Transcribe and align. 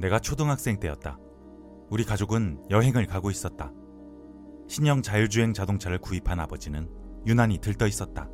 내가 0.00 0.18
초등학생 0.18 0.80
때였다. 0.80 1.18
우리 1.90 2.04
가족은 2.04 2.64
여행을 2.70 3.06
가고 3.06 3.30
있었다. 3.30 3.70
신형 4.66 5.02
자율주행 5.02 5.52
자동차를 5.52 5.98
구입한 5.98 6.40
아버지는 6.40 6.90
유난히 7.26 7.58
들떠 7.58 7.86
있었다. 7.86 8.30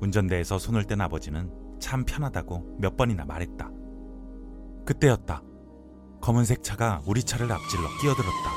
운전대에서 0.00 0.58
손을 0.58 0.84
뗀 0.84 1.00
아버지는 1.00 1.50
참 1.80 2.04
편하다고 2.04 2.78
몇 2.78 2.96
번이나 2.96 3.24
말했다. 3.24 3.70
그때였다. 4.86 5.42
검은색 6.20 6.62
차가 6.62 7.02
우리 7.06 7.24
차를 7.24 7.50
앞질러 7.50 7.82
끼어들었다. 8.00 8.50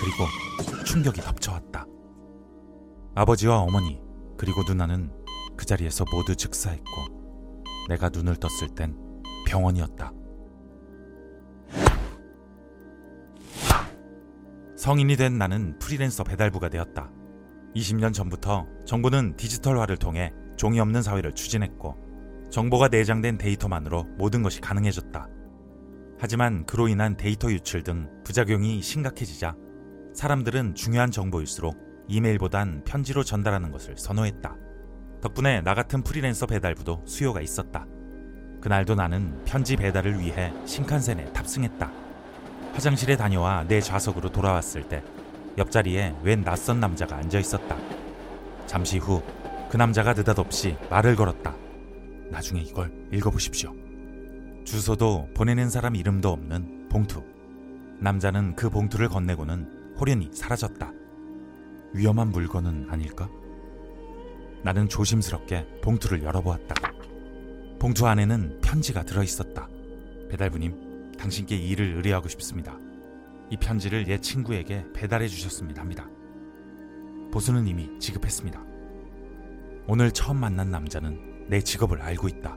그리고 0.00 0.84
충격이 0.84 1.22
덮쳐왔다. 1.22 1.86
아버지와 3.14 3.60
어머니, 3.60 4.00
그리고 4.36 4.62
누나는 4.62 5.10
그 5.56 5.64
자리에서 5.64 6.04
모두 6.12 6.36
즉사했고, 6.36 6.84
내가 7.88 8.10
눈을 8.10 8.36
떴을 8.36 8.74
땐 8.74 8.96
병원이었다. 9.46 10.19
성인이 14.80 15.16
된 15.16 15.36
나는 15.36 15.78
프리랜서 15.78 16.24
배달부가 16.24 16.70
되었다. 16.70 17.10
20년 17.76 18.14
전부터 18.14 18.66
정부는 18.86 19.36
디지털화를 19.36 19.98
통해 19.98 20.32
종이 20.56 20.80
없는 20.80 21.02
사회를 21.02 21.34
추진했고 21.34 22.48
정보가 22.50 22.88
내장된 22.88 23.36
데이터만으로 23.36 24.04
모든 24.16 24.42
것이 24.42 24.62
가능해졌다. 24.62 25.28
하지만 26.18 26.64
그로 26.64 26.88
인한 26.88 27.18
데이터 27.18 27.52
유출 27.52 27.82
등 27.82 28.08
부작용이 28.24 28.80
심각해지자 28.80 29.54
사람들은 30.14 30.74
중요한 30.74 31.10
정보일수록 31.10 31.76
이메일보단 32.08 32.84
편지로 32.84 33.22
전달하는 33.22 33.72
것을 33.72 33.98
선호했다. 33.98 34.56
덕분에 35.20 35.60
나 35.60 35.74
같은 35.74 36.02
프리랜서 36.02 36.46
배달부도 36.46 37.02
수요가 37.04 37.42
있었다. 37.42 37.84
그날도 38.62 38.94
나는 38.94 39.44
편지 39.44 39.76
배달을 39.76 40.20
위해 40.20 40.54
신칸센에 40.64 41.34
탑승했다. 41.34 41.99
화장실에 42.74 43.16
다녀와 43.16 43.64
내 43.68 43.80
좌석으로 43.80 44.30
돌아왔을 44.30 44.88
때 44.88 45.02
옆자리에 45.58 46.16
웬 46.22 46.42
낯선 46.42 46.80
남자가 46.80 47.16
앉아 47.16 47.38
있었다. 47.38 47.76
잠시 48.66 48.98
후 48.98 49.22
그 49.70 49.76
남자가 49.76 50.14
느닷없이 50.14 50.76
말을 50.90 51.14
걸었다. 51.14 51.54
나중에 52.28 52.60
이걸 52.60 52.92
읽어보십시오. 53.12 53.72
주소도 54.64 55.28
보내는 55.32 55.70
사람 55.70 55.94
이름도 55.94 56.28
없는 56.28 56.88
봉투. 56.88 57.22
남자는 58.00 58.56
그 58.56 58.68
봉투를 58.68 59.08
건네고는 59.08 59.94
호련히 59.96 60.28
사라졌다. 60.32 60.92
위험한 61.92 62.30
물건은 62.32 62.88
아닐까? 62.90 63.28
나는 64.64 64.88
조심스럽게 64.88 65.66
봉투를 65.82 66.24
열어보았다. 66.24 66.74
봉투 67.78 68.08
안에는 68.08 68.60
편지가 68.62 69.04
들어 69.04 69.22
있었다. 69.22 69.68
배달부님, 70.30 70.89
당신께 71.20 71.54
일을 71.54 71.96
의뢰하고 71.96 72.28
싶습니다. 72.28 72.78
이 73.50 73.56
편지를 73.58 74.08
옛 74.08 74.22
친구에게 74.22 74.86
배달해 74.94 75.28
주셨습니다 75.28 75.82
합니다. 75.82 76.08
보수는 77.30 77.66
이미 77.66 77.90
지급했습니다. 77.98 78.64
오늘 79.86 80.12
처음 80.12 80.38
만난 80.38 80.70
남자는 80.70 81.46
내 81.48 81.60
직업을 81.60 82.00
알고 82.00 82.26
있다. 82.28 82.56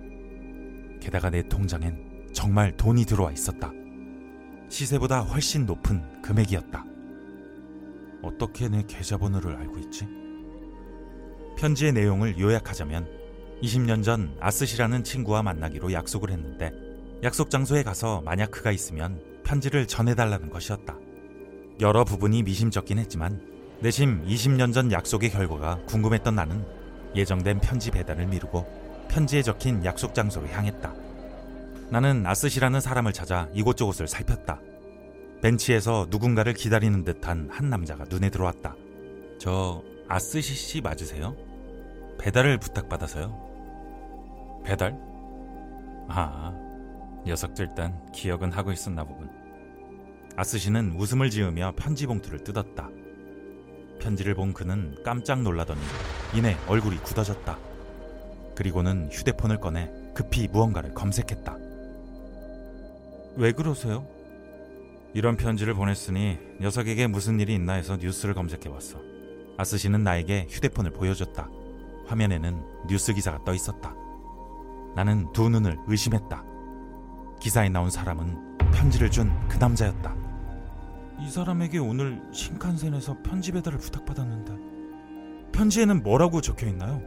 게다가 1.01 1.29
내 1.29 1.43
통장엔 1.43 2.29
정말 2.31 2.75
돈이 2.77 3.05
들어와 3.05 3.33
있었다. 3.33 3.69
시세보다 4.69 5.21
훨씬 5.21 5.65
높은 5.65 6.21
금액이었다. 6.21 6.85
어떻게 8.21 8.69
내 8.69 8.83
계좌번호를 8.87 9.57
알고 9.57 9.77
있지? 9.79 10.07
편지의 11.57 11.91
내용을 11.91 12.39
요약하자면 12.39 13.09
20년 13.61 14.03
전 14.03 14.37
아스시라는 14.39 15.03
친구와 15.03 15.43
만나기로 15.43 15.91
약속을 15.91 16.31
했는데 16.31 16.82
약속 17.23 17.49
장소에 17.49 17.83
가서 17.83 18.21
만약 18.25 18.51
그가 18.51 18.71
있으면 18.71 19.21
편지를 19.45 19.87
전해달라는 19.87 20.49
것이었다. 20.49 20.97
여러 21.79 22.03
부분이 22.03 22.43
미심쩍긴 22.43 22.99
했지만 22.99 23.41
내심 23.79 24.25
20년 24.25 24.73
전 24.73 24.91
약속의 24.91 25.29
결과가 25.29 25.79
궁금했던 25.87 26.35
나는 26.35 26.65
예정된 27.15 27.61
편지 27.61 27.91
배달을 27.91 28.27
미루고 28.27 29.07
편지에 29.09 29.41
적힌 29.41 29.85
약속 29.85 30.13
장소로 30.13 30.47
향했다. 30.47 30.93
나는 31.89 32.25
아스시라는 32.25 32.81
사람을 32.81 33.13
찾아 33.13 33.47
이곳저곳을 33.53 34.07
살폈다. 34.07 34.59
벤치에서 35.41 36.07
누군가를 36.09 36.53
기다리는 36.53 37.05
듯한 37.05 37.47
한 37.49 37.69
남자가 37.69 38.03
눈에 38.09 38.29
들어왔다. 38.29 38.75
저 39.37 39.81
아스시 40.09 40.55
씨 40.55 40.81
맞으세요? 40.81 41.35
배달을 42.19 42.59
부탁받아서요. 42.59 44.61
배달? 44.65 44.97
아, 46.07 46.53
녀석들 47.25 47.75
단 47.75 48.11
기억은 48.11 48.51
하고 48.51 48.71
있었나 48.71 49.03
보군. 49.03 49.29
아스시는 50.35 50.95
웃음을 50.97 51.29
지으며 51.29 51.73
편지 51.75 52.05
봉투를 52.05 52.43
뜯었다. 52.43 52.89
편지를 54.01 54.33
본 54.35 54.53
그는 54.53 54.95
깜짝 55.03 55.41
놀라더니 55.41 55.79
이내 56.35 56.57
얼굴이 56.67 56.97
굳어졌다. 56.97 57.57
그리고는 58.55 59.09
휴대폰을 59.11 59.59
꺼내 59.59 59.91
급히 60.13 60.47
무언가를 60.47 60.93
검색했다. 60.93 61.57
왜 63.35 63.51
그러세요? 63.51 64.05
이런 65.13 65.37
편지를 65.37 65.73
보냈으니 65.73 66.37
녀석에게 66.59 67.07
무슨 67.07 67.39
일이 67.39 67.53
있나 67.55 67.73
해서 67.73 67.97
뉴스를 67.97 68.33
검색해봤어. 68.33 68.99
아스시는 69.57 70.03
나에게 70.03 70.47
휴대폰을 70.49 70.91
보여줬다. 70.91 71.49
화면에는 72.07 72.87
뉴스 72.89 73.13
기사가 73.13 73.43
떠 73.43 73.53
있었다. 73.53 73.95
나는 74.95 75.31
두 75.31 75.49
눈을 75.49 75.77
의심했다. 75.87 76.52
기사에 77.43 77.67
나온 77.67 77.89
사람은 77.89 78.57
편지를 78.73 79.11
준 79.11 79.29
그 79.49 79.57
남자였다. 79.57 80.15
이 81.19 81.29
사람에게 81.29 81.77
오늘 81.77 82.21
신칸센에서 82.31 83.17
편지 83.21 83.51
배달을 83.51 83.77
부탁받았는데 83.79 85.51
편지에는 85.51 86.03
뭐라고 86.03 86.39
적혀 86.39 86.67
있나요? 86.67 87.01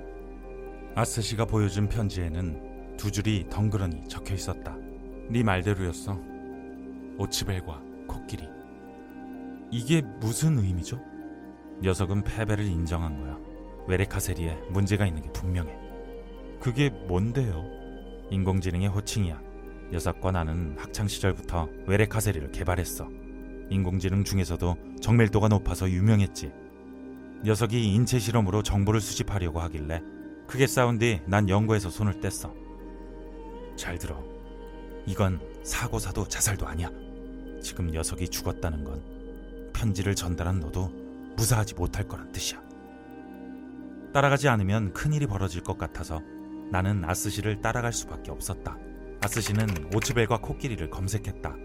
아스시가 0.94 1.46
보여준 1.46 1.88
편지에는 1.88 2.96
두 2.98 3.10
줄이 3.10 3.46
덩그러니 3.50 4.08
적혀 4.08 4.34
있었다. 4.34 4.76
네 5.30 5.42
말대로였어. 5.42 6.18
오치벨과 7.18 7.80
코끼리. 8.06 8.46
이게 9.70 10.02
무슨 10.20 10.58
의미죠? 10.58 11.00
녀석은 11.82 12.24
패배를 12.24 12.64
인정한 12.66 13.18
거야. 13.20 13.38
외레카세리에 13.88 14.54
문제가 14.70 15.06
있는 15.06 15.22
게 15.22 15.32
분명해. 15.32 15.72
그게 16.60 16.90
뭔데요? 16.90 17.64
인공지능의 18.30 18.88
호칭이야. 18.88 19.45
녀석과 19.92 20.32
나는 20.32 20.74
학창 20.78 21.06
시절부터 21.08 21.68
외레카세리를 21.86 22.50
개발했어. 22.52 23.08
인공지능 23.70 24.24
중에서도 24.24 24.76
정밀도가 25.00 25.48
높아서 25.48 25.88
유명했지. 25.90 26.52
녀석이 27.44 27.94
인체 27.94 28.18
실험으로 28.18 28.62
정보를 28.62 29.00
수집하려고 29.00 29.60
하길래 29.60 30.02
크게 30.46 30.66
싸운 30.66 30.98
뒤 30.98 31.20
난 31.26 31.48
연구에서 31.48 31.90
손을 31.90 32.20
뗐어. 32.20 32.52
잘 33.76 33.98
들어. 33.98 34.22
이건 35.06 35.40
사고사도 35.62 36.28
자살도 36.28 36.66
아니야. 36.66 36.90
지금 37.62 37.90
녀석이 37.90 38.28
죽었다는 38.28 38.84
건 38.84 39.02
편지를 39.72 40.14
전달한 40.14 40.60
너도 40.60 40.90
무사하지 41.36 41.74
못할 41.74 42.08
거란 42.08 42.32
뜻이야. 42.32 42.60
따라가지 44.12 44.48
않으면 44.48 44.92
큰일이 44.92 45.26
벌어질 45.26 45.62
것 45.62 45.76
같아서 45.76 46.22
나는 46.70 47.04
아스시를 47.04 47.60
따라갈 47.60 47.92
수밖에 47.92 48.30
없었다. 48.30 48.78
아스시는 49.26 49.90
오츠벨과 49.92 50.38
코끼리를 50.38 50.88
검색했다. 50.88 51.56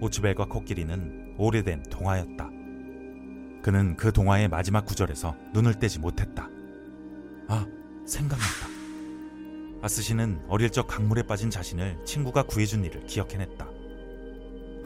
오츠벨과 0.00 0.44
코끼리는 0.44 1.34
오래된 1.36 1.82
동화였다. 1.90 2.50
그는 3.64 3.96
그 3.96 4.12
동화의 4.12 4.46
마지막 4.46 4.86
구절에서 4.86 5.34
눈을 5.54 5.80
떼지 5.80 5.98
못했다. 5.98 6.48
아, 7.48 7.66
생각났다. 8.06 8.68
아스시는 9.82 10.44
어릴 10.46 10.70
적 10.70 10.86
강물에 10.86 11.24
빠진 11.24 11.50
자신을 11.50 11.98
친구가 12.04 12.44
구해준 12.44 12.84
일을 12.84 13.06
기억해냈다. 13.06 13.68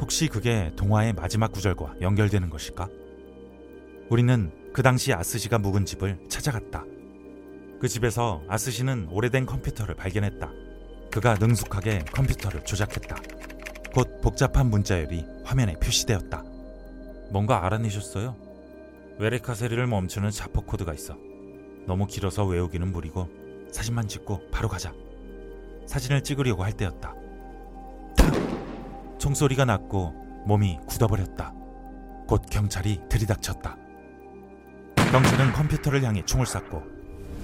혹시 0.01 0.29
그게 0.29 0.73
동화의 0.77 1.13
마지막 1.13 1.53
구절과 1.53 1.97
연결되는 2.01 2.49
것일까? 2.49 2.89
우리는 4.09 4.51
그 4.73 4.83
당시 4.83 5.13
아스시가 5.13 5.59
묵은 5.59 5.85
집을 5.85 6.21
찾아갔다. 6.31 6.87
그 7.79 7.87
집에서 7.87 8.43
아스시는 8.49 9.09
오래된 9.11 9.45
컴퓨터를 9.45 9.95
발견했다. 9.95 10.66
그가 11.17 11.33
능숙하게 11.37 12.01
컴퓨터를 12.13 12.63
조작했다. 12.63 13.17
곧 13.95 14.21
복잡한 14.21 14.69
문자열이 14.69 15.25
화면에 15.45 15.73
표시되었다. 15.77 16.45
뭔가 17.31 17.65
알아내셨어요? 17.65 18.37
외레카세리를 19.19 19.87
멈추는 19.87 20.31
자포 20.31 20.67
코드가 20.67 20.93
있어. 20.93 21.17
너무 21.87 22.07
길어서 22.07 22.45
외우기는 22.45 22.93
무리고 22.93 23.31
사진만 23.73 24.09
찍고 24.09 24.51
바로 24.51 24.69
가자. 24.69 24.93
사진을 25.87 26.23
찍으려고 26.23 26.65
할 26.65 26.75
때였다. 26.75 27.15
탁! 28.19 29.19
총소리가 29.19 29.65
났고 29.65 30.11
몸이 30.45 30.81
굳어버렸다. 30.87 31.55
곧 32.29 32.43
경찰이 32.51 33.01
들이닥쳤다. 33.09 33.75
경찰은 34.97 35.55
컴퓨터를 35.55 36.03
향해 36.05 36.23
총을 36.27 36.45
쐈고 36.45 36.83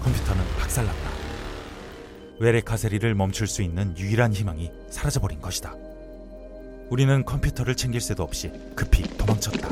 컴퓨터는 0.02 0.44
박살났다. 0.60 1.21
외레카세리를 2.40 3.14
멈출 3.14 3.46
수 3.46 3.62
있는 3.62 3.96
유일한 3.96 4.32
희망이 4.32 4.70
사라져버린 4.90 5.40
것이다. 5.40 5.75
우리는 6.90 7.25
컴퓨터를 7.25 7.75
챙길 7.75 8.00
새도 8.00 8.23
없이 8.23 8.50
급히 8.75 9.02
도망쳤다. 9.17 9.69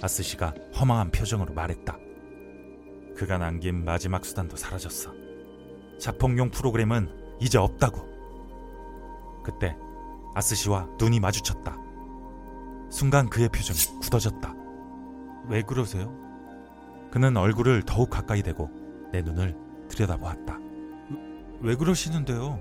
아스시가 0.00 0.54
허망한 0.78 1.10
표정으로 1.10 1.52
말했다. 1.54 1.96
그가 3.16 3.38
남긴 3.38 3.84
마지막 3.84 4.24
수단도 4.24 4.56
사라졌어. 4.56 5.12
자폭용 5.98 6.50
프로그램은 6.50 7.08
이제 7.40 7.58
없다고. 7.58 8.10
그때 9.44 9.76
아스시와 10.34 10.88
눈이 10.98 11.20
마주쳤다. 11.20 11.76
순간 12.90 13.28
그의 13.28 13.48
표정이 13.48 14.00
굳어졌다. 14.00 14.54
왜 15.48 15.62
그러세요? 15.62 16.12
그는 17.10 17.36
얼굴을 17.36 17.82
더욱 17.82 18.10
가까이 18.10 18.42
대고 18.42 18.70
내 19.12 19.22
눈을 19.22 19.56
들여다보았다. 19.88 20.71
왜 21.62 21.76
그러시는데요? 21.76 22.58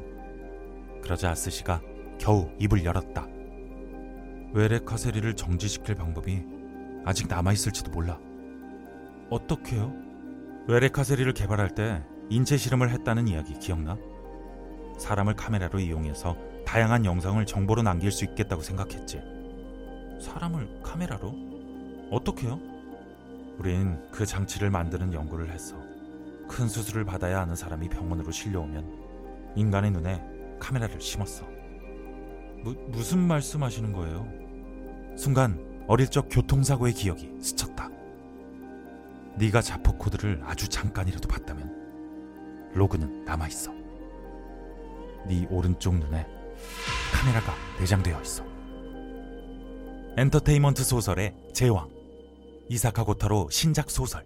그러자 1.01 1.31
아스시가 1.31 1.81
겨우 2.19 2.51
입을 2.59 2.85
열었다. 2.85 3.27
외래 4.53 4.77
카세리를 4.77 5.35
정지시킬 5.35 5.95
방법이 5.95 6.43
아직 7.03 7.27
남아있을지도 7.27 7.89
몰라. 7.89 8.19
어떻게요? 9.31 9.91
외래 10.67 10.87
카세리를 10.87 11.33
개발할 11.33 11.73
때 11.73 12.03
인체 12.29 12.57
실험을 12.57 12.91
했다는 12.91 13.27
이야기 13.27 13.57
기억나? 13.57 13.97
사람을 14.99 15.35
카메라로 15.35 15.79
이용해서 15.79 16.37
다양한 16.67 17.03
영상을 17.03 17.43
정보로 17.43 17.81
남길 17.81 18.11
수 18.11 18.23
있겠다고 18.23 18.61
생각했지. 18.61 19.19
사람을 20.21 20.81
카메라로? 20.83 21.33
어떻게요? 22.11 22.59
우린 23.57 23.99
그 24.11 24.27
장치를 24.27 24.69
만드는 24.69 25.11
연구를 25.11 25.49
했어. 25.49 25.90
큰 26.51 26.67
수술을 26.67 27.05
받아야 27.05 27.39
하는 27.39 27.55
사람이 27.55 27.87
병원으로 27.87 28.29
실려오면 28.29 29.53
인간의 29.55 29.91
눈에 29.91 30.21
카메라를 30.59 30.99
심었어. 30.99 31.45
무, 32.61 32.73
무슨 32.89 33.19
말씀하시는 33.19 33.93
거예요? 33.93 34.27
순간 35.17 35.57
어릴 35.87 36.09
적 36.09 36.27
교통사고의 36.29 36.93
기억이 36.93 37.31
스쳤다. 37.41 37.89
네가 39.37 39.61
자폭 39.61 39.97
코드를 39.97 40.41
아주 40.43 40.67
잠깐이라도 40.67 41.27
봤다면 41.29 42.71
로그는 42.73 43.23
남아 43.23 43.47
있어. 43.47 43.71
네 45.27 45.47
오른쪽 45.49 45.95
눈에 45.95 46.27
카메라가 47.13 47.53
내장되어 47.79 48.21
있어. 48.21 48.43
엔터테인먼트 50.17 50.83
소설의 50.83 51.33
제왕 51.53 51.89
이사카 52.67 53.05
고타로 53.05 53.49
신작 53.49 53.89
소설 53.89 54.25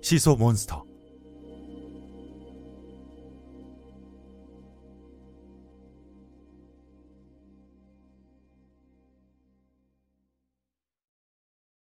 시소 0.00 0.36
몬스터 0.36 0.87